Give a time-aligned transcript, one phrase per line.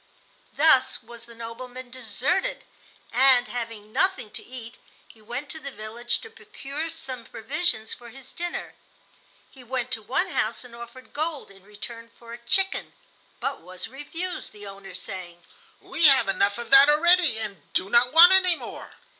[0.55, 2.63] Thus was the "nobleman" deserted,
[3.13, 4.77] and, having nothing to eat,
[5.07, 8.73] he went to the village to procure some provisions for his dinner.
[9.51, 12.93] He went to one house and offered gold in return for a chicken,
[13.39, 15.43] but was refused, the owner saying:
[15.79, 18.93] "We have enough of that already and do not want any more."